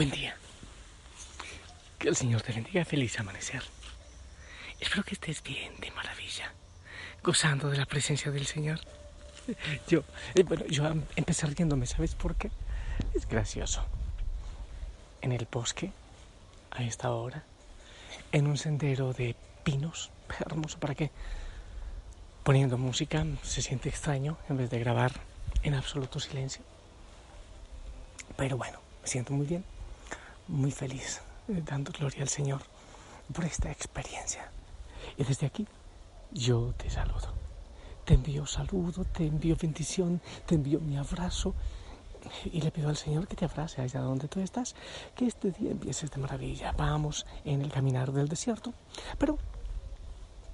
Buen 0.00 0.10
día. 0.12 0.34
Que 1.98 2.08
el 2.08 2.16
Señor 2.16 2.40
te 2.40 2.54
bendiga. 2.54 2.86
Feliz 2.86 3.20
amanecer. 3.20 3.62
Espero 4.80 5.02
que 5.02 5.12
estés 5.12 5.42
bien, 5.42 5.78
de 5.78 5.90
maravilla, 5.90 6.54
gozando 7.22 7.68
de 7.68 7.76
la 7.76 7.84
presencia 7.84 8.32
del 8.32 8.46
Señor. 8.46 8.80
Yo, 9.88 10.04
eh, 10.34 10.42
bueno, 10.42 10.64
yo 10.68 10.90
empecé 11.16 11.46
riéndome, 11.48 11.84
¿sabes 11.84 12.14
por 12.14 12.34
qué? 12.36 12.50
Es 13.12 13.28
gracioso. 13.28 13.84
En 15.20 15.32
el 15.32 15.46
bosque, 15.52 15.92
a 16.70 16.82
esta 16.82 17.10
hora, 17.10 17.44
en 18.32 18.46
un 18.46 18.56
sendero 18.56 19.12
de 19.12 19.36
pinos, 19.64 20.10
hermoso, 20.46 20.80
¿para 20.80 20.94
qué? 20.94 21.10
Poniendo 22.42 22.78
música, 22.78 23.26
se 23.42 23.60
siente 23.60 23.90
extraño 23.90 24.38
en 24.48 24.56
vez 24.56 24.70
de 24.70 24.78
grabar 24.78 25.12
en 25.62 25.74
absoluto 25.74 26.20
silencio. 26.20 26.62
Pero 28.38 28.56
bueno, 28.56 28.78
me 29.02 29.06
siento 29.06 29.34
muy 29.34 29.44
bien, 29.44 29.62
muy 30.50 30.70
feliz, 30.70 31.20
eh, 31.48 31.62
dando 31.64 31.92
gloria 31.92 32.22
al 32.22 32.28
Señor 32.28 32.62
por 33.32 33.44
esta 33.44 33.70
experiencia. 33.70 34.50
Y 35.16 35.24
desde 35.24 35.46
aquí 35.46 35.66
yo 36.32 36.74
te 36.76 36.90
saludo. 36.90 37.32
Te 38.04 38.14
envío 38.14 38.44
saludo, 38.46 39.04
te 39.04 39.26
envío 39.26 39.56
bendición, 39.56 40.20
te 40.46 40.56
envío 40.56 40.80
mi 40.80 40.96
abrazo 40.96 41.54
y 42.44 42.60
le 42.60 42.70
pido 42.70 42.88
al 42.88 42.96
Señor 42.96 43.28
que 43.28 43.36
te 43.36 43.44
abrace 43.44 43.80
allá 43.80 44.00
donde 44.00 44.28
tú 44.28 44.40
estás, 44.40 44.74
que 45.14 45.26
este 45.26 45.52
día 45.52 45.70
empieces 45.70 46.10
de 46.10 46.20
maravilla. 46.20 46.72
Vamos 46.72 47.26
en 47.44 47.62
el 47.62 47.70
caminar 47.70 48.12
del 48.12 48.28
desierto, 48.28 48.74
pero 49.18 49.38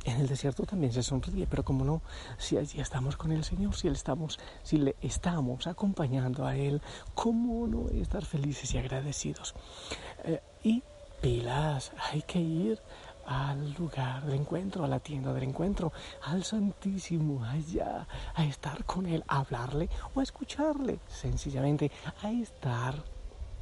en 0.06 0.20
el 0.20 0.28
desierto 0.28 0.64
también 0.64 0.92
se 0.92 1.02
sonríe, 1.02 1.46
pero 1.46 1.64
como 1.64 1.84
no, 1.84 2.00
si 2.38 2.56
allí 2.56 2.80
estamos 2.80 3.16
con 3.16 3.32
el 3.32 3.44
Señor, 3.44 3.74
si, 3.74 3.88
estamos, 3.88 4.38
si 4.62 4.78
le 4.78 4.96
estamos 5.02 5.66
acompañando 5.66 6.46
a 6.46 6.56
Él, 6.56 6.80
¿cómo 7.14 7.66
no 7.66 7.88
estar 7.90 8.24
felices 8.24 8.72
y 8.74 8.78
agradecidos? 8.78 9.54
Eh, 10.24 10.40
y 10.62 10.82
pilas, 11.20 11.92
hay 12.12 12.22
que 12.22 12.38
ir 12.38 12.80
al 13.26 13.72
lugar 13.74 14.24
del 14.24 14.36
encuentro, 14.40 14.84
a 14.84 14.88
la 14.88 15.00
tienda 15.00 15.32
del 15.32 15.42
encuentro, 15.42 15.92
al 16.22 16.44
Santísimo, 16.44 17.44
allá, 17.44 18.06
a 18.34 18.44
estar 18.44 18.84
con 18.84 19.06
Él, 19.06 19.24
a 19.26 19.38
hablarle 19.38 19.88
o 20.14 20.20
a 20.20 20.22
escucharle, 20.22 21.00
sencillamente 21.08 21.90
a 22.22 22.30
estar 22.30 22.94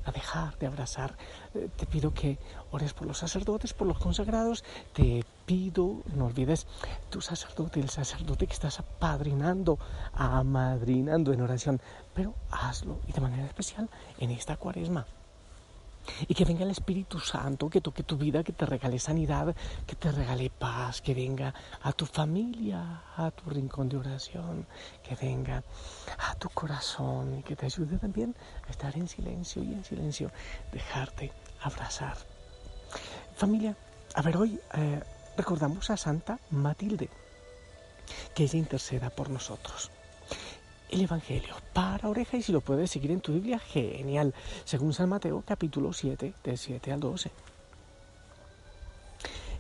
a 0.05 0.13
dejar 0.13 0.59
de 0.59 0.67
abrazar. 0.67 1.17
Eh, 1.55 1.71
te 1.75 1.87
pido 1.87 2.13
que 2.13 2.39
ores 2.71 2.93
por 2.93 3.07
los 3.07 3.17
sacerdotes, 3.17 3.73
por 3.73 3.87
los 3.87 3.99
consagrados. 3.99 4.63
Te 4.93 5.25
pido, 5.47 6.03
no 6.15 6.27
olvides, 6.27 6.67
tu 7.11 7.21
sacerdote, 7.21 7.81
el 7.81 7.91
sacerdote 7.91 8.47
que 8.47 8.53
estás 8.53 8.81
apadrinando, 8.81 9.79
amadrinando 10.13 11.33
en 11.33 11.41
oración, 11.41 11.81
pero 12.15 12.35
hazlo 12.51 13.01
y 13.07 13.13
de 13.13 13.21
manera 13.21 13.47
especial 13.47 13.89
en 14.19 14.31
esta 14.31 14.57
cuaresma. 14.57 15.07
Y 16.29 16.35
que 16.35 16.45
venga 16.45 16.65
el 16.65 16.71
Espíritu 16.71 17.19
Santo, 17.19 17.71
que 17.71 17.81
toque 17.81 18.03
tu 18.03 18.19
vida, 18.19 18.43
que 18.43 18.53
te 18.53 18.67
regale 18.67 18.99
sanidad, 18.99 19.55
que 19.87 19.97
te 19.97 20.13
regale 20.13 20.51
paz, 20.51 21.01
que 21.01 21.15
venga 21.15 21.55
a 21.83 21.93
tu 21.93 22.05
familia, 22.05 23.03
a 23.17 23.31
tu 23.31 23.49
rincón 23.49 23.89
de 23.89 23.97
oración, 23.97 24.67
que 25.03 25.15
venga 25.15 25.63
a 26.19 26.35
tu 26.35 26.51
corazón 26.51 27.39
y 27.39 27.43
que 27.43 27.57
te 27.57 27.67
ayude 27.67 27.97
también 27.97 28.37
a 28.67 28.71
estar 28.71 28.95
en 28.97 29.09
silencio 29.09 29.63
y 29.63 29.73
en 29.73 29.85
silencio 29.85 30.31
dejarte 30.73 31.33
abrazar. 31.63 32.17
Familia, 33.35 33.75
a 34.15 34.23
ver, 34.23 34.37
hoy 34.37 34.61
eh, 34.75 35.01
recordamos 35.37 35.91
a 35.91 35.97
Santa 35.97 36.39
Matilde, 36.51 37.09
que 38.35 38.45
ella 38.45 38.59
interceda 38.59 39.11
por 39.11 39.31
nosotros 39.31 39.91
el 40.95 41.01
Evangelio 41.01 41.57
para 41.73 42.09
oreja 42.09 42.37
y 42.37 42.43
si 42.43 42.53
lo 42.53 42.61
puedes 42.61 42.91
seguir 42.91 43.11
en 43.11 43.21
tu 43.21 43.33
Biblia, 43.33 43.59
genial, 43.59 44.33
según 44.65 44.93
San 44.93 45.09
Mateo 45.09 45.43
capítulo 45.45 45.93
7, 45.93 46.35
del 46.45 46.59
7 46.59 46.93
al 46.93 47.01
12. 47.01 47.33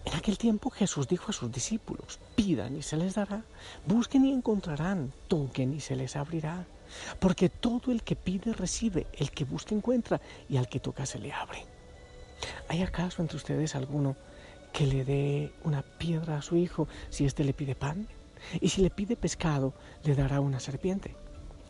En 0.04 0.14
aquel 0.14 0.38
tiempo 0.38 0.70
Jesús 0.70 1.08
dijo 1.08 1.30
a 1.30 1.32
sus 1.32 1.50
discípulos, 1.50 2.20
pidan 2.36 2.76
y 2.76 2.82
se 2.82 2.96
les 2.96 3.14
dará, 3.14 3.42
busquen 3.84 4.26
y 4.26 4.32
encontrarán, 4.32 5.12
toquen 5.26 5.74
y 5.74 5.80
se 5.80 5.96
les 5.96 6.14
abrirá, 6.14 6.66
porque 7.18 7.48
todo 7.48 7.90
el 7.90 8.04
que 8.04 8.14
pide 8.14 8.52
recibe, 8.52 9.08
el 9.14 9.32
que 9.32 9.44
busca 9.44 9.74
encuentra 9.74 10.20
y 10.48 10.58
al 10.58 10.68
que 10.68 10.78
toca 10.78 11.04
se 11.04 11.18
le 11.18 11.32
abre. 11.32 11.64
¿Hay 12.68 12.82
acaso 12.82 13.22
entre 13.22 13.38
ustedes 13.38 13.74
alguno 13.74 14.14
que 14.74 14.86
le 14.86 15.04
dé 15.04 15.52
una 15.62 15.82
piedra 15.82 16.36
a 16.36 16.42
su 16.42 16.56
hijo 16.56 16.88
si 17.08 17.24
éste 17.24 17.44
le 17.44 17.54
pide 17.54 17.76
pan? 17.76 18.08
Y 18.60 18.68
si 18.68 18.82
le 18.82 18.90
pide 18.90 19.16
pescado, 19.16 19.72
le 20.02 20.16
dará 20.16 20.40
una 20.40 20.58
serpiente. 20.58 21.14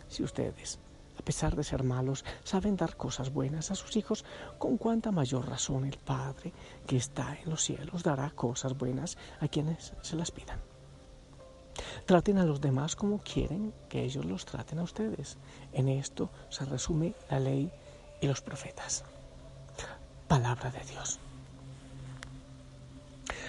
Si 0.08 0.22
ustedes, 0.24 0.80
a 1.18 1.22
pesar 1.22 1.54
de 1.54 1.64
ser 1.64 1.84
malos, 1.84 2.24
saben 2.44 2.76
dar 2.76 2.96
cosas 2.96 3.30
buenas 3.30 3.70
a 3.70 3.74
sus 3.74 3.96
hijos, 3.96 4.24
con 4.58 4.78
cuánta 4.78 5.12
mayor 5.12 5.46
razón 5.46 5.84
el 5.84 5.98
Padre 5.98 6.52
que 6.86 6.96
está 6.96 7.38
en 7.44 7.50
los 7.50 7.62
cielos 7.62 8.02
dará 8.02 8.30
cosas 8.30 8.76
buenas 8.76 9.18
a 9.38 9.48
quienes 9.48 9.92
se 10.00 10.16
las 10.16 10.30
pidan. 10.30 10.60
Traten 12.06 12.38
a 12.38 12.46
los 12.46 12.60
demás 12.60 12.96
como 12.96 13.18
quieren 13.18 13.74
que 13.90 14.02
ellos 14.02 14.24
los 14.24 14.46
traten 14.46 14.78
a 14.78 14.82
ustedes. 14.82 15.36
En 15.72 15.88
esto 15.88 16.30
se 16.48 16.64
resume 16.64 17.14
la 17.30 17.38
ley 17.38 17.70
y 18.22 18.26
los 18.26 18.40
profetas. 18.40 19.04
Palabra 20.26 20.70
de 20.70 20.80
Dios. 20.84 21.20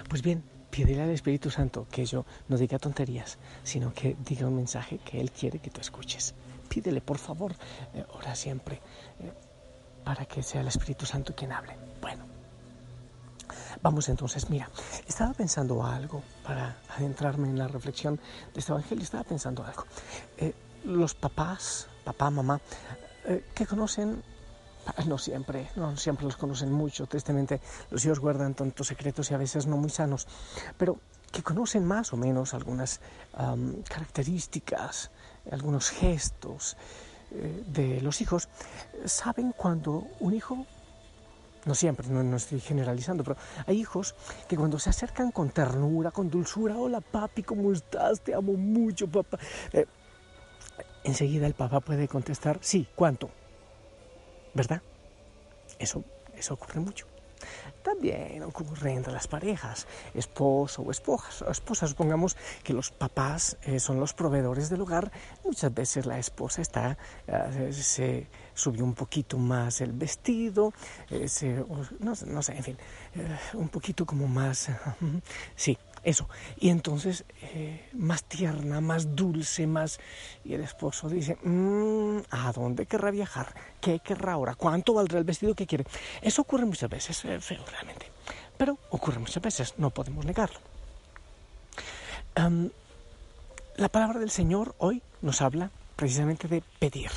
Pues 0.07 0.21
bien, 0.21 0.43
pídele 0.69 1.03
al 1.03 1.09
Espíritu 1.09 1.49
Santo 1.49 1.87
que 1.89 2.05
yo 2.05 2.25
no 2.47 2.57
diga 2.57 2.77
tonterías, 2.77 3.37
sino 3.63 3.93
que 3.93 4.15
diga 4.25 4.47
un 4.47 4.55
mensaje 4.55 4.99
que 4.99 5.19
Él 5.19 5.31
quiere 5.31 5.59
que 5.59 5.69
tú 5.69 5.81
escuches. 5.81 6.35
Pídele, 6.69 7.01
por 7.01 7.17
favor, 7.17 7.53
eh, 7.93 8.05
ora 8.13 8.35
siempre, 8.35 8.81
eh, 9.19 9.31
para 10.03 10.25
que 10.25 10.43
sea 10.43 10.61
el 10.61 10.67
Espíritu 10.67 11.05
Santo 11.05 11.33
quien 11.33 11.51
hable. 11.51 11.75
Bueno, 12.01 12.25
vamos 13.81 14.09
entonces, 14.09 14.49
mira, 14.49 14.69
estaba 15.07 15.33
pensando 15.33 15.83
algo 15.83 16.21
para 16.43 16.77
adentrarme 16.89 17.47
en 17.47 17.57
la 17.57 17.67
reflexión 17.67 18.17
de 18.53 18.59
este 18.59 18.71
Evangelio, 18.71 19.03
estaba 19.03 19.23
pensando 19.23 19.63
algo. 19.63 19.85
Eh, 20.37 20.53
los 20.83 21.15
papás, 21.15 21.87
papá, 22.03 22.29
mamá, 22.29 22.61
que 23.55 23.65
conocen 23.65 24.21
no 25.07 25.17
siempre, 25.17 25.69
no 25.75 25.97
siempre 25.97 26.25
los 26.25 26.37
conocen 26.37 26.71
mucho, 26.71 27.05
tristemente 27.07 27.61
los 27.89 28.03
hijos 28.05 28.19
guardan 28.19 28.53
tantos 28.53 28.87
secretos 28.87 29.31
y 29.31 29.33
a 29.33 29.37
veces 29.37 29.67
no 29.67 29.77
muy 29.77 29.89
sanos, 29.89 30.27
pero 30.77 30.99
que 31.31 31.43
conocen 31.43 31.83
más 31.83 32.13
o 32.13 32.17
menos 32.17 32.53
algunas 32.53 33.01
características, 33.89 35.11
algunos 35.51 35.89
gestos 35.89 36.77
eh, 37.31 37.63
de 37.67 38.01
los 38.01 38.21
hijos, 38.21 38.47
saben 39.03 39.51
cuando 39.51 40.07
un 40.21 40.33
hijo, 40.33 40.65
no 41.65 41.75
siempre, 41.75 42.07
no, 42.07 42.37
estoy 42.37 42.61
generalizando, 42.61 43.23
pero 43.23 43.35
hay 43.67 43.81
hijos 43.81 44.15
que 44.47 44.55
cuando 44.55 44.79
se 44.79 44.89
acercan 44.89 45.31
con 45.31 45.49
ternura, 45.49 46.11
con 46.11 46.29
dulzura, 46.29 46.77
hola 46.77 47.01
papi, 47.01 47.43
¿cómo 47.43 47.73
estás? 47.73 48.21
Te 48.21 48.33
amo 48.33 48.53
mucho, 48.53 49.07
papá. 49.07 49.37
Eh, 49.73 49.85
enseguida 51.03 51.47
el 51.47 51.53
papá 51.53 51.81
puede 51.81 52.07
contestar, 52.07 52.59
sí, 52.61 52.87
¿cuánto? 52.95 53.29
¿Verdad? 54.55 54.81
Eso, 55.77 56.03
eso 56.35 56.55
ocurre 56.55 56.79
mucho. 56.79 57.05
También 57.83 58.41
ocurre 58.41 58.93
entre 58.93 59.13
las 59.13 59.27
parejas, 59.27 59.85
esposo 60.15 60.81
o 60.81 60.89
esposa. 60.89 61.45
esposa. 61.51 61.87
Supongamos 61.87 62.35
que 62.63 62.73
los 62.73 62.89
papás 62.89 63.57
eh, 63.63 63.79
son 63.79 63.99
los 63.99 64.13
proveedores 64.13 64.69
del 64.69 64.81
hogar. 64.81 65.11
Muchas 65.43 65.71
veces 65.71 66.05
la 66.07 66.17
esposa 66.17 66.63
está, 66.63 66.97
eh, 67.27 67.71
se 67.73 68.27
subió 68.55 68.83
un 68.83 68.95
poquito 68.95 69.37
más 69.37 69.81
el 69.81 69.91
vestido, 69.91 70.73
eh, 71.11 71.27
no, 71.99 72.13
no, 72.25 72.41
sé, 72.41 72.55
en 72.55 72.63
fin, 72.63 72.77
un 73.53 73.67
poquito 73.67 74.05
como 74.05 74.27
más, 74.27 74.69
sí, 75.55 75.77
eso. 76.05 76.29
Y 76.57 76.69
entonces, 76.69 77.25
eh, 77.41 77.89
más 77.93 78.23
tierna, 78.23 78.79
más 78.79 79.15
dulce, 79.15 79.67
más... 79.67 79.99
Y 80.45 80.53
el 80.53 80.61
esposo 80.61 81.09
dice, 81.09 81.37
mm, 81.43 82.19
¿a 82.29 82.53
dónde 82.53 82.85
querrá 82.85 83.11
viajar? 83.11 83.53
¿Qué 83.81 83.99
querrá 83.99 84.33
ahora? 84.33 84.55
¿Cuánto 84.55 84.93
valdrá 84.93 85.17
el 85.19 85.25
vestido 85.25 85.55
que 85.55 85.67
quiere? 85.67 85.85
Eso 86.21 86.43
ocurre 86.43 86.65
muchas 86.65 86.89
veces, 86.89 87.25
es 87.25 87.43
feo 87.43 87.65
realmente. 87.69 88.11
Pero 88.57 88.77
ocurre 88.91 89.19
muchas 89.19 89.43
veces, 89.43 89.73
no 89.77 89.89
podemos 89.89 90.23
negarlo. 90.23 90.59
la 93.77 93.89
palabra 93.89 94.19
del 94.19 94.29
Señor 94.29 94.75
hoy 94.77 95.01
nos 95.21 95.41
habla 95.41 95.71
precisamente 95.95 96.47
de 96.47 96.63
pedir. 96.79 97.11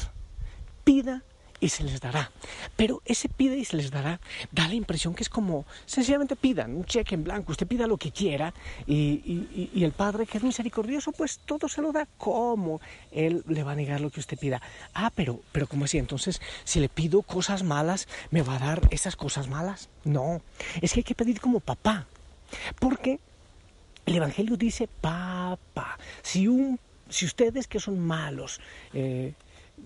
Pida 0.82 1.23
y 1.60 1.69
se 1.69 1.84
les 1.84 2.00
dará. 2.00 2.31
Pero 2.76 3.02
ese 3.05 3.28
pide 3.28 3.56
y 3.56 3.64
se 3.64 3.76
les 3.76 3.90
dará 3.90 4.20
da 4.52 4.69
la 4.69 4.75
impresión 4.75 5.14
que 5.14 5.22
es 5.22 5.28
como 5.28 5.66
sencillamente 5.87 6.37
pidan 6.37 6.75
un 6.76 6.84
cheque 6.84 7.14
en 7.14 7.25
blanco, 7.25 7.52
usted 7.52 7.66
pida 7.66 7.87
lo 7.87 7.96
que 7.96 8.12
quiera 8.12 8.55
y, 8.87 9.82
el 9.82 9.93
Padre 9.93 10.26
que 10.26 10.38
es 10.38 10.44
misericordioso 10.44 11.12
pues 11.12 11.38
todo 11.44 11.69
se 11.69 11.81
lo 11.82 11.93
da 11.93 12.06
como 12.19 12.81
Él 13.10 13.43
le 13.49 13.62
va 13.64 13.72
a 13.72 13.76
negar 13.76 14.00
lo 14.00 14.10
que 14.10 14.20
usted 14.20 14.38
pida. 14.38 14.60
Ah, 14.94 15.10
pero, 15.14 15.40
pero 15.52 15.66
¿cómo 15.66 15.84
así? 15.84 15.99
Entonces, 15.99 16.40
si 16.64 16.81
le 16.81 16.88
pido 16.88 17.22
cosas 17.22 17.62
malas, 17.62 18.08
¿me 18.31 18.43
va 18.43 18.56
a 18.56 18.58
dar 18.58 18.88
esas 18.90 19.16
cosas 19.16 19.49
malas? 19.49 19.88
No, 20.05 20.43
es 20.81 20.93
que 20.93 21.00
hay 21.00 21.05
que 21.05 21.14
pedir 21.14 21.40
como 21.40 21.60
papá. 21.60 22.06
Porque 22.78 23.20
el 24.06 24.16
Evangelio 24.16 24.56
dice, 24.56 24.88
papá, 24.88 25.99
si, 26.22 26.49
un, 26.49 26.78
si 27.08 27.26
ustedes 27.26 27.66
que 27.66 27.81
son 27.81 27.99
malos, 27.99 28.60
eh, 28.94 29.34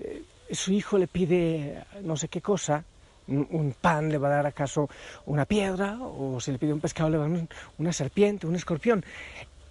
eh, 0.00 0.22
su 0.52 0.72
hijo 0.72 0.98
le 0.98 1.06
pide 1.06 1.84
no 2.02 2.16
sé 2.16 2.28
qué 2.28 2.40
cosa, 2.40 2.84
un, 3.28 3.74
pan 3.80 4.08
le 4.10 4.18
va 4.18 4.28
a 4.28 4.36
dar 4.36 4.46
acaso 4.46 4.88
una 5.26 5.44
piedra, 5.44 5.98
o 6.00 6.40
si 6.40 6.52
le 6.52 6.58
pide 6.58 6.72
un 6.72 6.80
pescado 6.80 7.10
le 7.10 7.18
va 7.18 7.26
a 7.26 7.28
dar 7.28 7.48
una 7.78 7.92
serpiente, 7.92 8.46
un 8.46 8.56
escorpión. 8.56 9.04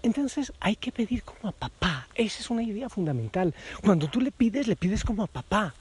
Entonces 0.04 0.51
hay 0.60 0.75
que 0.78 0.92
pedir 0.92 1.22
como 1.22 1.50
a 1.50 1.51
papá. 1.51 2.07
Esa 2.16 2.39
es 2.39 2.50
una 2.50 2.63
idea 2.63 2.89
fundamental. 2.89 3.54
Cuando 3.83 4.07
tú 4.07 4.19
le 4.19 4.31
pides, 4.31 4.68
le 4.68 4.75
pides 4.75 5.04
como 5.04 5.24
a 5.24 5.28
papá. 5.28 5.75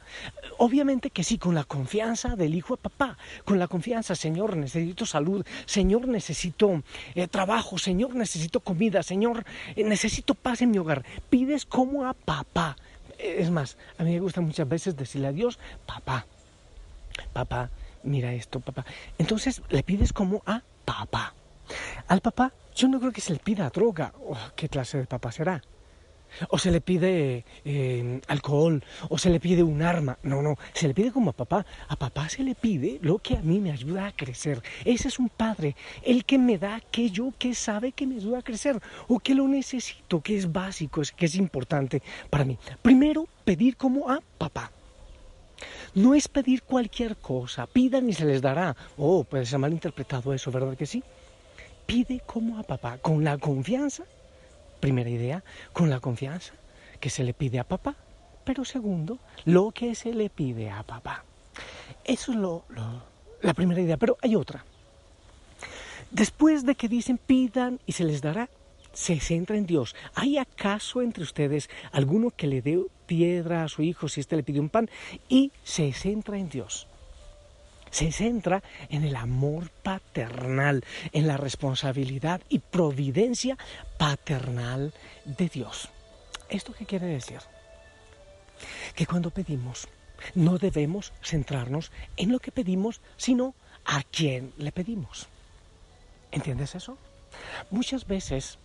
Obviamente 0.58 1.08
que 1.08 1.24
sí, 1.24 1.38
con 1.38 1.54
la 1.54 1.64
confianza 1.64 2.36
del 2.36 2.54
hijo 2.54 2.74
a 2.74 2.76
papá. 2.76 3.16
Con 3.46 3.58
la 3.58 3.66
confianza, 3.66 4.14
Señor, 4.14 4.58
necesito 4.58 5.06
salud. 5.06 5.46
Señor, 5.64 6.06
necesito 6.06 6.82
eh, 7.14 7.28
trabajo. 7.28 7.78
Señor, 7.78 8.14
necesito 8.14 8.60
comida. 8.60 9.02
Señor, 9.02 9.44
eh, 9.74 9.84
necesito 9.84 10.34
paz 10.34 10.60
en 10.60 10.72
mi 10.72 10.78
hogar. 10.78 11.02
Pides 11.30 11.64
como 11.64 12.06
a 12.06 12.12
papá. 12.12 12.76
Es 13.22 13.50
más, 13.50 13.76
a 13.98 14.04
mí 14.04 14.12
me 14.12 14.20
gusta 14.20 14.40
muchas 14.40 14.68
veces 14.68 14.96
decirle 14.96 15.28
a 15.28 15.32
Dios, 15.32 15.58
papá, 15.86 16.26
papá, 17.32 17.70
mira 18.02 18.32
esto, 18.32 18.60
papá. 18.60 18.84
Entonces 19.18 19.62
le 19.68 19.82
pides 19.82 20.12
como 20.12 20.42
a 20.46 20.62
papá. 20.84 21.34
Al 22.08 22.20
papá, 22.20 22.52
yo 22.74 22.88
no 22.88 22.98
creo 22.98 23.12
que 23.12 23.20
se 23.20 23.32
le 23.32 23.38
pida 23.38 23.68
droga. 23.70 24.12
Oh, 24.26 24.36
¿Qué 24.56 24.68
clase 24.68 24.98
de 24.98 25.06
papá 25.06 25.32
será? 25.32 25.62
O 26.48 26.58
se 26.58 26.70
le 26.70 26.80
pide 26.80 27.44
eh, 27.64 28.20
alcohol, 28.28 28.82
o 29.08 29.18
se 29.18 29.30
le 29.30 29.40
pide 29.40 29.62
un 29.62 29.82
arma. 29.82 30.18
No, 30.22 30.42
no, 30.42 30.56
se 30.72 30.88
le 30.88 30.94
pide 30.94 31.12
como 31.12 31.30
a 31.30 31.32
papá. 31.32 31.66
A 31.88 31.96
papá 31.96 32.28
se 32.28 32.42
le 32.42 32.54
pide 32.54 32.98
lo 33.02 33.18
que 33.18 33.36
a 33.36 33.42
mí 33.42 33.60
me 33.60 33.72
ayuda 33.72 34.06
a 34.06 34.12
crecer. 34.12 34.62
Ese 34.84 35.08
es 35.08 35.18
un 35.18 35.28
padre, 35.28 35.76
el 36.02 36.24
que 36.24 36.38
me 36.38 36.58
da 36.58 36.76
aquello 36.76 37.32
que 37.38 37.54
sabe 37.54 37.92
que 37.92 38.06
me 38.06 38.16
ayuda 38.16 38.38
a 38.38 38.42
crecer, 38.42 38.80
o 39.08 39.18
que 39.18 39.34
lo 39.34 39.46
necesito, 39.48 40.20
que 40.20 40.36
es 40.36 40.50
básico, 40.50 41.02
que 41.16 41.26
es 41.26 41.34
importante 41.34 42.02
para 42.28 42.44
mí. 42.44 42.58
Primero, 42.82 43.26
pedir 43.44 43.76
como 43.76 44.10
a 44.10 44.20
papá. 44.38 44.70
No 45.94 46.14
es 46.14 46.28
pedir 46.28 46.62
cualquier 46.62 47.16
cosa, 47.16 47.66
pidan 47.66 48.08
y 48.08 48.12
se 48.12 48.24
les 48.24 48.40
dará. 48.40 48.76
Oh, 48.96 49.24
puede 49.24 49.44
ser 49.44 49.58
mal 49.58 49.72
interpretado 49.72 50.32
eso, 50.32 50.50
¿verdad 50.50 50.76
que 50.76 50.86
sí? 50.86 51.02
Pide 51.86 52.20
como 52.24 52.58
a 52.58 52.62
papá, 52.62 52.98
con 52.98 53.24
la 53.24 53.36
confianza, 53.38 54.04
primera 54.80 55.10
idea, 55.10 55.44
con 55.72 55.90
la 55.90 56.00
confianza 56.00 56.54
que 56.98 57.10
se 57.10 57.24
le 57.24 57.34
pide 57.34 57.58
a 57.58 57.64
papá, 57.64 57.96
pero 58.44 58.64
segundo, 58.64 59.18
lo 59.44 59.70
que 59.70 59.94
se 59.94 60.12
le 60.12 60.30
pide 60.30 60.70
a 60.70 60.82
papá. 60.82 61.24
Eso 62.04 62.32
es 62.32 62.38
lo, 62.38 62.64
la 63.42 63.54
primera 63.54 63.80
idea, 63.80 63.96
pero 63.96 64.16
hay 64.22 64.34
otra. 64.34 64.64
Después 66.10 66.66
de 66.66 66.74
que 66.74 66.88
dicen 66.88 67.18
pidan 67.18 67.78
y 67.86 67.92
se 67.92 68.04
les 68.04 68.20
dará, 68.20 68.48
se 68.92 69.20
centra 69.20 69.56
en 69.56 69.66
Dios. 69.66 69.94
¿Hay 70.14 70.38
acaso 70.38 71.02
entre 71.02 71.22
ustedes 71.22 71.70
alguno 71.92 72.30
que 72.30 72.48
le 72.48 72.62
dé 72.62 72.80
piedra 73.06 73.62
a 73.64 73.68
su 73.68 73.82
hijo 73.82 74.08
si 74.08 74.20
éste 74.20 74.36
le 74.36 74.42
pide 74.42 74.60
un 74.60 74.68
pan 74.68 74.90
y 75.28 75.52
se 75.62 75.92
centra 75.92 76.38
en 76.38 76.48
Dios? 76.48 76.88
Se 77.90 78.12
centra 78.12 78.62
en 78.88 79.04
el 79.04 79.16
amor 79.16 79.70
paternal, 79.82 80.84
en 81.12 81.26
la 81.26 81.36
responsabilidad 81.36 82.40
y 82.48 82.60
providencia 82.60 83.58
paternal 83.98 84.94
de 85.24 85.48
Dios. 85.48 85.88
¿Esto 86.48 86.72
qué 86.72 86.86
quiere 86.86 87.06
decir? 87.06 87.40
Que 88.94 89.06
cuando 89.06 89.30
pedimos 89.30 89.88
no 90.34 90.58
debemos 90.58 91.12
centrarnos 91.22 91.90
en 92.16 92.32
lo 92.32 92.38
que 92.38 92.52
pedimos, 92.52 93.00
sino 93.16 93.54
a 93.84 94.02
quién 94.02 94.52
le 94.58 94.72
pedimos. 94.72 95.28
¿Entiendes 96.30 96.74
eso? 96.74 96.98
Muchas 97.70 98.06
veces 98.06 98.58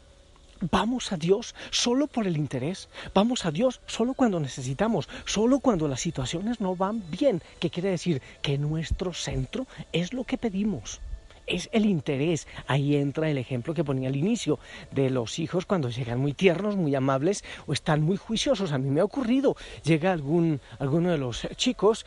Vamos 0.71 1.11
a 1.11 1.17
Dios 1.17 1.53
solo 1.69 2.07
por 2.07 2.27
el 2.27 2.37
interés, 2.37 2.87
vamos 3.13 3.45
a 3.45 3.51
Dios 3.51 3.81
solo 3.87 4.13
cuando 4.13 4.39
necesitamos, 4.39 5.09
solo 5.25 5.59
cuando 5.59 5.87
las 5.87 5.99
situaciones 5.99 6.61
no 6.61 6.75
van 6.75 7.03
bien, 7.11 7.41
que 7.59 7.69
quiere 7.69 7.89
decir 7.89 8.21
que 8.41 8.57
nuestro 8.57 9.13
centro 9.13 9.67
es 9.91 10.13
lo 10.13 10.23
que 10.23 10.37
pedimos 10.37 11.01
es 11.47 11.69
el 11.71 11.85
interés. 11.85 12.47
Ahí 12.67 12.95
entra 12.95 13.29
el 13.29 13.37
ejemplo 13.37 13.73
que 13.73 13.83
ponía 13.83 14.09
al 14.09 14.15
inicio 14.15 14.59
de 14.91 15.09
los 15.09 15.39
hijos 15.39 15.65
cuando 15.65 15.89
llegan 15.89 16.19
muy 16.19 16.33
tiernos, 16.33 16.75
muy 16.75 16.95
amables 16.95 17.43
o 17.67 17.73
están 17.73 18.01
muy 18.01 18.17
juiciosos. 18.17 18.71
A 18.71 18.77
mí 18.77 18.89
me 18.89 19.01
ha 19.01 19.05
ocurrido, 19.05 19.55
llega 19.83 20.11
algún, 20.11 20.59
alguno 20.79 21.11
de 21.11 21.17
los 21.17 21.47
chicos 21.55 22.05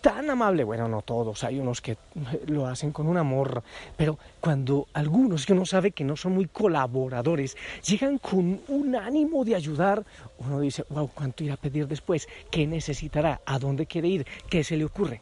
tan 0.00 0.30
amable, 0.30 0.62
bueno, 0.62 0.88
no 0.88 1.02
todos, 1.02 1.42
hay 1.42 1.58
unos 1.58 1.80
que 1.80 1.96
lo 2.46 2.66
hacen 2.66 2.92
con 2.92 3.08
un 3.08 3.16
amor, 3.16 3.62
pero 3.96 4.18
cuando 4.40 4.86
algunos 4.92 5.44
que 5.46 5.52
uno 5.52 5.66
sabe 5.66 5.90
que 5.90 6.04
no 6.04 6.16
son 6.16 6.32
muy 6.32 6.46
colaboradores, 6.46 7.56
llegan 7.84 8.18
con 8.18 8.60
un 8.68 8.94
ánimo 8.94 9.44
de 9.44 9.56
ayudar, 9.56 10.04
uno 10.38 10.60
dice, 10.60 10.84
wow, 10.90 11.10
¿cuánto 11.12 11.42
irá 11.42 11.54
a 11.54 11.56
pedir 11.56 11.88
después? 11.88 12.28
¿Qué 12.50 12.66
necesitará? 12.66 13.40
¿A 13.46 13.58
dónde 13.58 13.86
quiere 13.86 14.08
ir? 14.08 14.26
¿Qué 14.48 14.62
se 14.62 14.76
le 14.76 14.84
ocurre? 14.84 15.20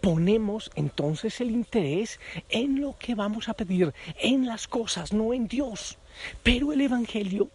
Ponemos 0.00 0.70
entonces 0.74 1.40
el 1.40 1.50
interés 1.50 2.20
en 2.48 2.80
lo 2.80 2.96
que 2.98 3.14
vamos 3.14 3.48
a 3.48 3.54
pedir, 3.54 3.92
en 4.20 4.46
las 4.46 4.68
cosas, 4.68 5.12
no 5.12 5.34
en 5.34 5.48
Dios. 5.48 5.98
Pero 6.42 6.72
el 6.72 6.80
Evangelio, 6.80 7.50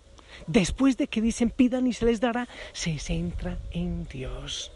después 0.48 0.98
de 0.98 1.08
que 1.08 1.22
dicen 1.22 1.50
pidan 1.50 1.88
y 1.88 1.94
se 1.94 2.06
les 2.06 2.20
dará, 2.20 2.48
se 2.72 3.00
centra 3.00 3.58
en 3.72 4.06
Dios. 4.08 4.72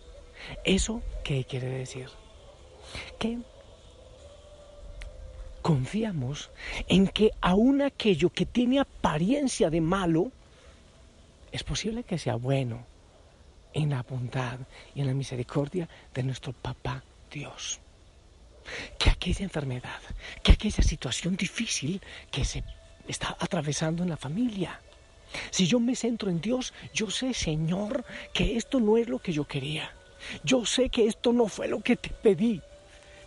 ¿Eso 0.64 1.02
qué 1.24 1.44
quiere 1.44 1.68
decir? 1.68 2.10
Que 3.20 3.40
confiamos 5.62 6.50
en 6.88 7.08
que 7.08 7.32
aun 7.42 7.82
aquello 7.82 8.30
que 8.30 8.46
tiene 8.46 8.80
apariencia 8.80 9.70
de 9.70 9.82
malo, 9.82 10.32
es 11.52 11.64
posible 11.64 12.04
que 12.04 12.18
sea 12.18 12.36
bueno 12.36 12.86
en 13.74 13.90
la 13.90 14.04
bondad 14.04 14.60
y 14.96 15.02
en 15.02 15.08
la 15.08 15.14
misericordia 15.14 15.90
de 16.14 16.24
nuestro 16.24 16.54
Papá 16.54 17.04
Dios. 17.32 17.80
Que 19.00 19.10
aquella 19.10 19.44
enfermedad, 19.44 20.02
que 20.44 20.52
aquella 20.52 20.84
situación 20.84 21.36
difícil 21.36 22.02
que 22.32 22.44
se 22.44 22.64
está 23.08 23.38
atravesando 23.40 24.04
en 24.04 24.10
la 24.10 24.18
familia, 24.18 24.82
si 25.52 25.68
yo 25.68 25.80
me 25.80 25.96
centro 25.96 26.30
en 26.30 26.42
Dios, 26.42 26.74
yo 26.94 27.10
sé, 27.10 27.34
Señor, 27.34 28.06
que 28.34 28.58
esto 28.58 28.80
no 28.80 28.98
es 28.98 29.08
lo 29.08 29.20
que 29.20 29.34
yo 29.34 29.46
quería. 29.46 29.92
Yo 30.44 30.66
sé 30.66 30.90
que 30.90 31.08
esto 31.08 31.32
no 31.32 31.48
fue 31.48 31.68
lo 31.68 31.82
que 31.82 31.96
te 31.96 32.10
pedí, 32.10 32.62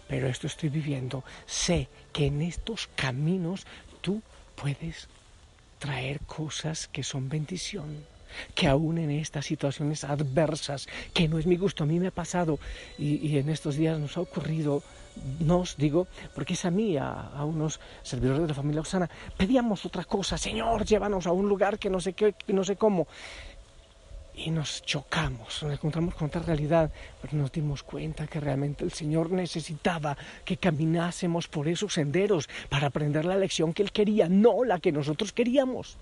pero 0.08 0.29
esto 0.29 0.47
estoy 0.47 0.69
viviendo. 0.69 1.25
Sé 1.47 1.88
que 2.12 2.26
en 2.26 2.43
estos 2.43 2.88
caminos 2.97 3.67
tú 4.00 4.23
puedes 4.56 5.08
traer 5.79 6.20
cosas 6.20 6.88
que 6.88 7.02
son 7.02 7.28
bendición 7.28 8.04
que 8.54 8.68
aún 8.68 8.99
en 8.99 9.10
estas 9.10 9.46
situaciones 9.46 10.04
adversas, 10.04 10.88
que 11.12 11.28
no 11.28 11.38
es 11.38 11.46
mi 11.46 11.56
gusto, 11.56 11.84
a 11.84 11.87
mí 11.87 11.99
me 11.99 12.08
ha 12.08 12.12
pasado 12.12 12.58
y, 12.99 13.37
en 13.38 13.49
estos 13.49 13.76
días 13.76 13.99
nos 13.99 14.16
ha 14.16 14.20
ocurrido, 14.20 14.82
nos 15.40 15.76
digo, 15.76 16.06
porque 16.34 16.54
es 16.54 16.64
a 16.64 16.70
mí, 16.70 16.96
a, 16.96 17.44
unos 17.44 17.80
servidores 18.02 18.42
de 18.42 18.49
la 18.49 18.54
familia 18.54 18.82
Osana, 18.82 19.10
pedíamos 19.37 19.84
otra 19.87 20.04
cosa, 20.04 20.38
Señor, 20.38 20.84
llévanos 20.84 21.26
a 21.26 21.32
un 21.32 21.49
lugar 21.49 21.78
que 21.78 21.90
no 21.90 22.00
sé 22.00 22.12
qué, 22.12 22.34
no 22.49 22.64
sé 22.64 22.76
cómo. 22.76 23.06
Y 24.34 24.50
nos 24.50 24.82
chocamos, 24.82 25.62
nos 25.62 25.72
encontramos 25.72 26.14
con 26.14 26.28
otra 26.28 26.40
realidad, 26.40 26.90
pero 27.20 27.37
nos 27.37 27.52
dimos 27.52 27.82
cuenta 27.82 28.26
que 28.26 28.40
realmente 28.40 28.84
el 28.84 28.92
Señor 28.92 29.30
necesitaba 29.30 30.16
que 30.44 30.56
caminásemos 30.56 31.49
por 31.49 31.68
esos 31.68 31.92
senderos 31.92 32.49
para 32.70 32.87
aprender 32.87 33.25
la 33.25 33.37
lección 33.37 33.75
que 33.75 33.82
Él 33.82 33.92
quería, 33.92 34.28
no 34.28 34.64
la 34.64 34.78
que 34.78 34.92
nosotros 34.92 35.32
queríamos. 35.32 35.99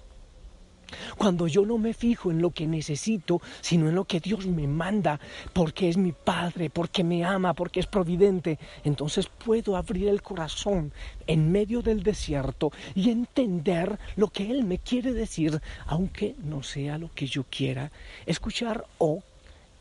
Cuando 1.17 1.47
yo 1.47 1.65
no 1.65 1.79
me 1.79 1.95
fijo 1.95 2.31
en 2.31 2.41
lo 2.41 2.51
que 2.51 2.67
necesito, 2.67 3.41
sino 3.61 3.89
en 3.89 3.95
lo 3.95 4.05
que 4.05 4.21
Dios 4.21 4.47
me 4.47 4.67
manda, 4.67 5.21
porque 5.53 5.89
es 5.89 5.97
mi 5.97 6.13
Padre, 6.13 6.71
porque 6.71 7.05
me 7.05 7.25
ama, 7.25 7.55
porque 7.55 7.81
es 7.81 7.87
providente, 7.87 8.59
entonces 8.85 9.29
puedo 9.29 9.77
abrir 9.77 10.09
el 10.09 10.23
corazón 10.23 10.93
en 11.27 11.51
medio 11.53 11.83
del 11.83 12.03
desierto 12.03 12.73
y 12.95 13.11
entender 13.11 13.99
lo 14.17 14.29
que 14.29 14.51
Él 14.51 14.65
me 14.65 14.79
quiere 14.79 15.13
decir, 15.13 15.61
aunque 15.87 16.35
no 16.43 16.63
sea 16.63 16.99
lo 16.99 17.13
que 17.15 17.27
yo 17.27 17.45
quiera 17.45 17.91
escuchar 18.27 18.85
o 18.99 19.23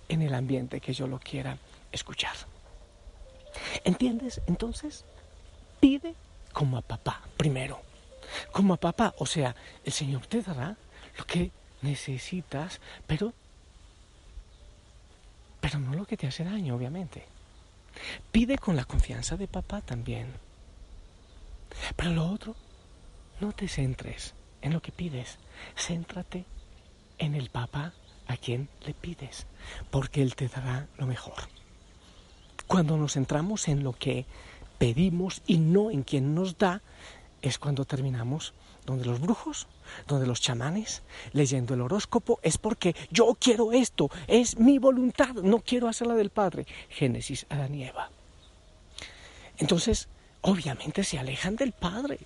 en 0.10 0.22
el 0.22 0.34
ambiente 0.34 0.80
que 0.80 0.94
yo 0.94 1.08
lo 1.08 1.20
quiera 1.20 1.58
escuchar. 1.92 2.36
¿Entiendes? 3.84 4.42
Entonces, 4.48 5.06
pide 5.80 6.16
como 6.54 6.78
a 6.78 6.82
papá 6.82 7.22
primero. 7.38 7.80
Como 8.52 8.74
a 8.74 8.78
papá, 8.78 9.14
o 9.20 9.26
sea, 9.26 9.56
el 9.86 9.94
Señor 9.94 10.26
te 10.28 10.42
dará 10.42 10.76
lo 11.18 11.26
que 11.26 11.52
necesitas, 11.82 12.80
pero, 13.06 13.34
pero 15.60 15.80
no 15.80 15.94
lo 15.94 16.06
que 16.06 16.18
te 16.18 16.28
hace 16.28 16.44
daño, 16.44 16.76
obviamente. 16.76 17.26
Pide 18.32 18.58
con 18.58 18.76
la 18.76 18.86
confianza 18.86 19.38
de 19.38 19.48
papá 19.48 19.82
también. 19.82 20.32
Pero 21.96 22.12
lo 22.12 22.28
otro, 22.28 22.56
no 23.40 23.52
te 23.52 23.68
centres 23.68 24.34
en 24.62 24.74
lo 24.74 24.82
que 24.82 24.92
pides, 24.92 25.38
céntrate 25.76 26.46
en 27.18 27.36
el 27.36 27.50
papá 27.50 27.94
a 28.28 28.38
quien 28.38 28.70
le 28.86 28.94
pides, 28.94 29.48
porque 29.90 30.22
él 30.22 30.36
te 30.36 30.48
dará 30.48 30.88
lo 30.98 31.06
mejor. 31.06 31.36
Cuando 32.68 32.98
nos 32.98 33.14
centramos 33.14 33.68
en 33.68 33.84
lo 33.84 33.94
que 33.94 34.26
pedimos 34.78 35.42
y 35.48 35.58
no 35.58 35.90
en 35.90 36.04
quien 36.04 36.36
nos 36.36 36.58
da, 36.58 36.82
es 37.48 37.58
cuando 37.58 37.86
terminamos 37.86 38.54
donde 38.86 39.06
los 39.06 39.20
brujos, 39.20 39.68
donde 40.08 40.28
los 40.28 40.42
chamanes, 40.42 41.04
leyendo 41.34 41.74
el 41.74 41.82
horóscopo, 41.82 42.40
es 42.42 42.58
porque 42.58 42.96
yo 43.12 43.36
quiero 43.40 43.74
esto, 43.74 44.10
es 44.28 44.58
mi 44.58 44.80
voluntad, 44.80 45.34
no 45.36 45.60
quiero 45.60 45.88
hacer 45.88 46.08
la 46.08 46.16
del 46.16 46.30
Padre. 46.30 46.66
Génesis, 46.90 47.46
Adán 47.50 47.76
y 47.76 47.84
Eva. 47.84 48.10
Entonces, 49.58 50.08
obviamente 50.42 51.04
se 51.04 51.20
alejan 51.20 51.56
del 51.56 51.74
Padre, 51.74 52.20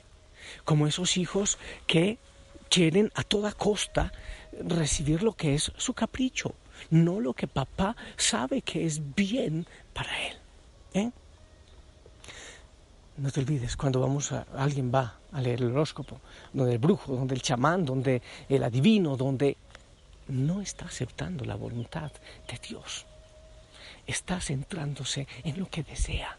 como 0.65 0.87
esos 0.87 1.17
hijos 1.17 1.57
que 1.87 2.19
quieren 2.69 3.11
a 3.15 3.23
toda 3.23 3.51
costa 3.51 4.11
recibir 4.51 5.23
lo 5.23 5.33
que 5.33 5.55
es 5.55 5.71
su 5.77 5.93
capricho, 5.93 6.53
no 6.89 7.19
lo 7.19 7.33
que 7.33 7.47
papá 7.47 7.95
sabe 8.17 8.61
que 8.61 8.85
es 8.85 9.15
bien 9.15 9.65
para 9.93 10.27
él. 10.27 10.37
¿eh? 10.93 11.11
No 13.21 13.29
te 13.29 13.39
olvides, 13.39 13.77
cuando 13.77 13.99
vamos 13.99 14.31
a, 14.31 14.47
alguien 14.57 14.91
va 14.91 15.19
a 15.31 15.41
leer 15.41 15.61
el 15.61 15.67
horóscopo, 15.67 16.19
donde 16.53 16.73
el 16.73 16.79
brujo, 16.79 17.15
donde 17.15 17.35
el 17.35 17.43
chamán, 17.43 17.85
donde 17.85 18.19
el 18.49 18.63
adivino, 18.63 19.15
donde 19.15 19.57
no 20.27 20.59
está 20.59 20.85
aceptando 20.85 21.45
la 21.45 21.53
voluntad 21.53 22.11
de 22.47 22.59
Dios. 22.67 23.05
Está 24.07 24.41
centrándose 24.41 25.27
en 25.43 25.59
lo 25.59 25.69
que 25.69 25.83
desea. 25.83 26.35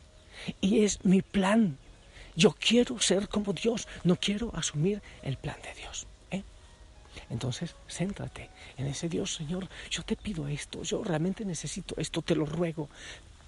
Y 0.61 0.83
es 0.83 1.05
mi 1.05 1.23
plan. 1.23 1.79
Yo 2.35 2.51
quiero 2.51 2.99
ser 2.99 3.29
como 3.29 3.53
Dios, 3.53 3.87
no 4.03 4.17
quiero 4.17 4.51
asumir 4.53 5.01
el 5.23 5.37
plan 5.37 5.59
de 5.63 5.81
Dios. 5.81 6.09
¿eh? 6.33 6.43
Entonces, 7.31 7.77
céntrate 7.89 8.51
en 8.77 8.89
ese 8.89 9.09
Dios, 9.09 9.33
Señor. 9.37 9.69
Yo 9.89 10.03
te 10.03 10.17
pido 10.17 10.49
esto, 10.49 10.83
yo 10.83 11.05
realmente 11.05 11.45
necesito 11.45 11.95
esto, 11.97 12.23
te 12.23 12.35
lo 12.35 12.45
ruego. 12.45 12.89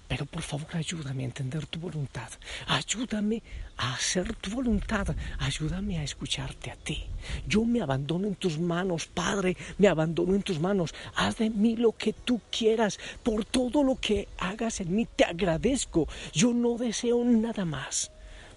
Pero 0.07 0.25
por 0.25 0.43
favor 0.43 0.67
ayúdame 0.75 1.23
a 1.23 1.25
entender 1.25 1.65
tu 1.65 1.79
voluntad. 1.79 2.29
Ayúdame 2.67 3.41
a 3.77 3.95
hacer 3.95 4.35
tu 4.35 4.51
voluntad. 4.51 5.15
Ayúdame 5.39 5.97
a 5.97 6.03
escucharte 6.03 6.69
a 6.69 6.75
ti. 6.75 7.05
Yo 7.47 7.65
me 7.65 7.81
abandono 7.81 8.27
en 8.27 8.35
tus 8.35 8.59
manos, 8.59 9.07
Padre. 9.07 9.57
Me 9.79 9.87
abandono 9.87 10.35
en 10.35 10.43
tus 10.43 10.59
manos. 10.59 10.93
Haz 11.15 11.37
de 11.37 11.49
mí 11.49 11.75
lo 11.75 11.91
que 11.91 12.13
tú 12.13 12.39
quieras. 12.51 12.99
Por 13.23 13.45
todo 13.45 13.83
lo 13.83 13.95
que 13.95 14.27
hagas 14.37 14.79
en 14.79 14.95
mí 14.95 15.07
te 15.07 15.25
agradezco. 15.25 16.07
Yo 16.33 16.53
no 16.53 16.77
deseo 16.77 17.23
nada 17.23 17.65
más. 17.65 18.11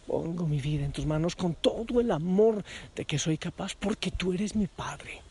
Pongo 0.06 0.46
mi 0.46 0.60
vida 0.60 0.84
en 0.84 0.92
tus 0.92 1.06
manos 1.06 1.34
con 1.34 1.54
todo 1.54 2.00
el 2.00 2.10
amor 2.10 2.62
de 2.94 3.04
que 3.04 3.18
soy 3.18 3.38
capaz 3.38 3.74
porque 3.74 4.10
tú 4.10 4.34
eres 4.34 4.54
mi 4.54 4.66
Padre. 4.66 5.22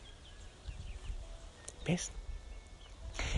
¿Ves? 1.86 2.10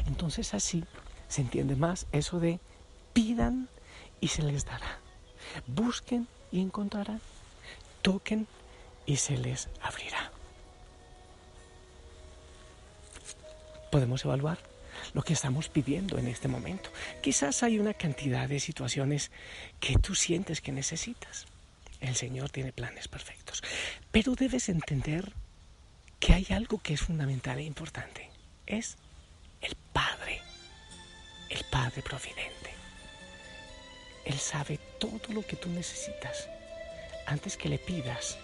Entonces 0.07 0.55
así 0.55 0.85
se 1.29 1.43
entiende 1.43 1.77
más 1.77 2.07
eso 2.13 2.41
de 2.41 2.59
pidan 3.13 3.69
y 4.21 4.29
se 4.29 4.43
les 4.43 4.65
dará. 4.65 4.99
Busquen 5.67 6.29
y 6.53 6.61
encontrarán. 6.61 7.21
Toquen 8.03 8.47
y 9.07 9.17
se 9.17 9.37
les 9.37 9.69
abrirá. 9.83 10.33
Podemos 13.91 14.25
evaluar 14.25 14.59
lo 15.15 15.23
que 15.23 15.33
estamos 15.33 15.69
pidiendo 15.69 16.19
en 16.19 16.29
este 16.29 16.49
momento. 16.49 16.91
Quizás 17.23 17.63
hay 17.63 17.79
una 17.79 17.95
cantidad 17.95 18.49
de 18.49 18.61
situaciones 18.61 19.31
que 19.81 19.97
tú 19.97 20.15
sientes 20.15 20.61
que 20.61 20.73
necesitas. 20.73 21.47
El 22.01 22.17
Señor 22.17 22.51
tiene 22.51 22.73
planes 22.73 23.09
perfectos. 23.09 23.63
Pero 24.11 24.35
debes 24.35 24.69
entender 24.69 25.33
que 26.19 26.35
hay 26.35 26.47
algo 26.51 26.79
que 26.79 26.95
es 26.95 27.01
fundamental 27.01 27.59
e 27.59 27.65
importante. 27.65 28.31
Es 28.67 28.97
el 29.61 29.77
Padre. 29.93 30.41
El 31.49 31.65
Padre 31.71 32.03
Providente. 32.03 32.60
Él 34.25 34.39
sabe 34.39 34.79
todo 34.99 35.21
lo 35.29 35.43
que 35.43 35.57
tú 35.57 35.69
necesitas. 35.69 36.49
Antes 37.27 37.57
que 37.57 37.69
le 37.69 37.79
pidas, 37.79 38.37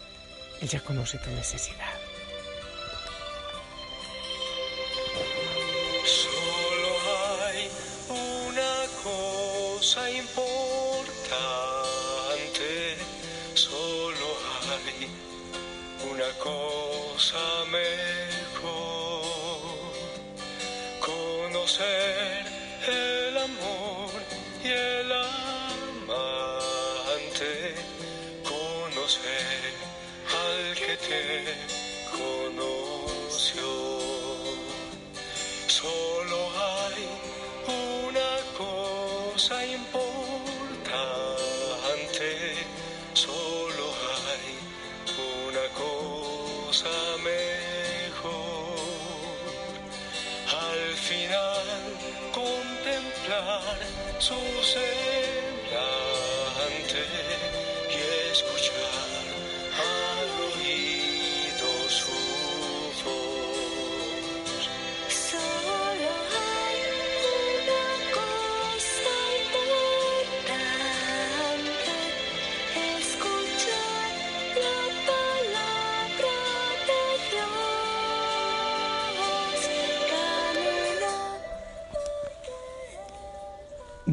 Él 0.61 0.69
ya 0.69 0.81
conoce 0.81 1.19
tu 1.19 1.31
necesidad. 1.31 1.95
Solo 6.05 6.91
hay 7.45 7.71
una 8.09 8.87
cosa 9.03 10.11
importante, 10.11 10.67
solo 13.55 14.27
hay 14.71 15.09
una 16.11 16.31
cosa 16.39 17.65
mejor, 17.71 18.06
que 30.87 30.97
te 30.99 31.23
conoció. 32.13 33.71
Solo 35.67 36.39
hay 36.69 37.03
una 37.67 38.33
cosa 38.57 39.57
importante, 39.67 40.95
solo 43.15 43.85
hay 44.15 44.47
una 45.51 45.67
cosa 45.83 46.95
mejor. 47.31 48.79
Al 50.67 50.85
final 51.09 51.67
contemplar 52.33 53.77
su 54.21 54.39
semblante 54.63 55.16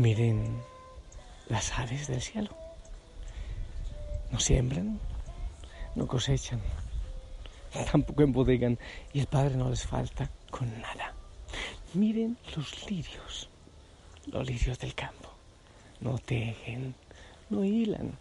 Miren 0.03 0.62
las 1.48 1.79
aves 1.79 2.07
del 2.07 2.22
cielo. 2.22 2.50
No 4.33 4.38
siembran, 4.41 5.00
no 5.95 6.07
cosechan, 6.07 6.60
tampoco 7.91 8.22
embodegan 8.22 8.77
y 9.13 9.22
el 9.22 9.27
Padre 9.27 9.55
no 9.55 9.69
les 9.69 9.88
falta 9.88 10.29
con 10.51 10.67
nada. 10.81 11.13
Miren 11.93 12.38
los 12.53 12.86
lirios, 12.91 13.48
los 14.25 14.45
lirios 14.45 14.77
del 14.77 14.93
campo. 14.93 15.29
No 16.01 16.17
tejen, 16.17 16.95
no 17.50 17.63
hilan 17.63 18.12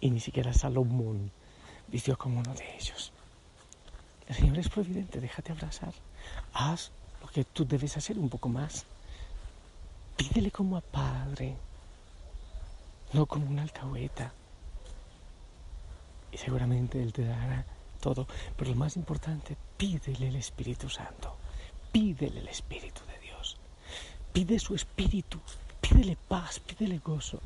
y 0.00 0.10
ni 0.10 0.20
siquiera 0.20 0.52
Salomón 0.52 1.32
vistió 1.88 2.16
como 2.16 2.38
uno 2.38 2.54
de 2.54 2.76
ellos. 2.76 3.10
El 4.28 4.36
Señor 4.36 4.58
es 4.60 4.68
providente, 4.68 5.20
déjate 5.20 5.50
abrazar. 5.50 5.94
Haz 6.52 6.92
lo 7.20 7.26
que 7.26 7.42
tú 7.42 7.66
debes 7.66 7.96
hacer 7.96 8.20
un 8.20 8.28
poco 8.28 8.48
más. 8.48 8.86
Pídele 10.18 10.50
como 10.50 10.76
a 10.76 10.80
Padre, 10.80 11.56
no 13.12 13.24
como 13.24 13.46
una 13.46 13.62
alcahueta. 13.62 14.32
Y 16.32 16.36
seguramente 16.36 17.00
Él 17.00 17.12
te 17.12 17.24
dará 17.24 17.64
todo. 18.00 18.26
Pero 18.56 18.70
lo 18.72 18.76
más 18.76 18.96
importante, 18.96 19.56
pídele 19.76 20.28
el 20.28 20.36
Espíritu 20.36 20.88
Santo. 20.90 21.36
Pídele 21.92 22.40
el 22.40 22.48
Espíritu 22.48 23.00
de 23.06 23.18
Dios. 23.20 23.56
Pide 24.32 24.58
su 24.58 24.74
Espíritu. 24.74 25.38
Pídele 25.80 26.16
paz, 26.16 26.58
pídele 26.58 26.98
gozo. 26.98 27.40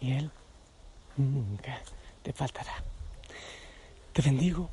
Y 0.00 0.12
Él 0.12 0.30
nunca 1.16 1.80
te 2.22 2.32
faltará. 2.32 2.82
Te 4.12 4.22
bendigo 4.22 4.70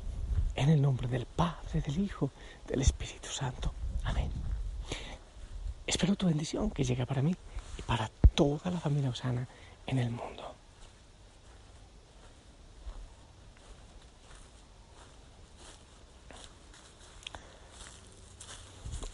en 0.54 0.70
el 0.70 0.80
nombre 0.80 1.08
del 1.08 1.26
Padre, 1.26 1.80
del 1.80 1.98
Hijo, 1.98 2.30
del 2.68 2.82
Espíritu 2.82 3.28
Santo. 3.28 3.72
Amén. 4.04 4.47
Espero 5.88 6.14
tu 6.16 6.26
bendición 6.26 6.70
que 6.70 6.84
llegue 6.84 7.06
para 7.06 7.22
mí 7.22 7.34
y 7.78 7.82
para 7.82 8.10
toda 8.34 8.70
la 8.70 8.78
familia 8.78 9.08
Osana 9.08 9.48
en 9.86 9.98
el 9.98 10.10
mundo. 10.10 10.54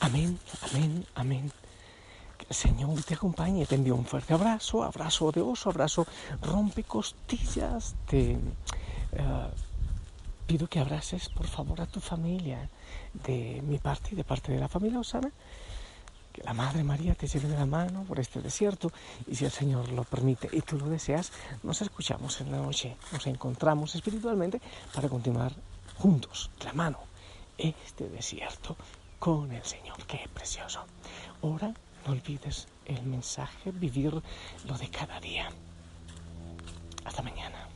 Amén, 0.00 0.37
amén, 0.62 1.07
amén. 1.14 1.52
Señor 2.50 3.00
te 3.04 3.14
acompañe. 3.14 3.66
Te 3.66 3.76
envío 3.76 3.95
un 3.95 4.04
fuerte 4.04 4.35
abrazo, 4.35 4.83
abrazo 4.83 5.31
de 5.31 5.43
oso, 5.43 5.71
abrazo 5.71 6.09
rompe 6.43 6.83
costillas. 6.83 7.95
Te 8.09 8.33
eh, 8.33 8.38
pido 10.49 10.66
que 10.66 10.81
abraces, 10.81 11.28
por 11.28 11.47
favor, 11.47 11.81
a 11.81 11.87
tu 11.87 12.00
familia 12.00 12.69
de 13.12 13.62
mi 13.62 13.78
parte 13.78 14.11
y 14.11 14.16
de 14.16 14.25
parte 14.25 14.50
de 14.50 14.59
la 14.59 14.69
familia 14.69 14.99
Osana. 14.99 15.31
Que 16.34 16.42
la 16.42 16.52
Madre 16.52 16.82
María 16.82 17.14
te 17.14 17.28
lleve 17.28 17.46
de 17.46 17.56
la 17.56 17.64
mano 17.64 18.02
por 18.02 18.18
este 18.18 18.42
desierto 18.42 18.90
y 19.28 19.36
si 19.36 19.44
el 19.44 19.52
Señor 19.52 19.88
lo 19.90 20.02
permite 20.02 20.48
y 20.50 20.62
tú 20.62 20.76
lo 20.76 20.88
deseas, 20.88 21.30
nos 21.62 21.80
escuchamos 21.80 22.40
en 22.40 22.50
la 22.50 22.58
noche, 22.58 22.96
nos 23.12 23.24
encontramos 23.28 23.94
espiritualmente 23.94 24.60
para 24.92 25.08
continuar 25.08 25.52
juntos, 25.96 26.50
de 26.58 26.64
la 26.64 26.72
mano, 26.72 26.98
este 27.56 28.08
desierto 28.08 28.76
con 29.20 29.52
el 29.52 29.64
Señor. 29.64 29.96
Qué 30.08 30.28
precioso. 30.34 30.84
Ora, 31.40 31.72
no 32.04 32.12
olvides 32.12 32.66
el 32.84 33.02
mensaje, 33.04 33.70
vivir 33.70 34.20
lo 34.64 34.76
de 34.76 34.90
cada 34.90 35.20
día. 35.20 35.48
Hasta 37.04 37.22
mañana. 37.22 37.68